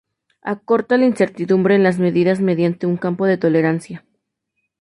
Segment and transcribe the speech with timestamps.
[0.41, 4.03] Acorta la incertidumbre en las medidas mediante un campo de tolerancia.